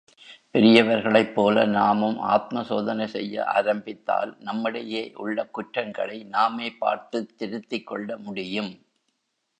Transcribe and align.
பெரியவர்களைப் 0.53 1.33
போல 1.33 1.65
நாமும் 1.65 2.17
ஆத்மசோதனை 2.21 3.05
செய்ய 3.05 3.43
ஆரம்பித்தால் 3.45 4.37
நம்மிடையே 4.39 5.11
உள்ள 5.13 5.45
குற்றங்களை 5.45 6.23
நாமே 6.23 6.71
பார்த்துத் 6.71 7.37
திருத்திக் 7.37 7.87
கொள்ள 7.87 8.17
முடியும். 8.17 8.85